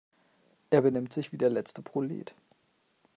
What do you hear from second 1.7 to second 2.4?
Prolet.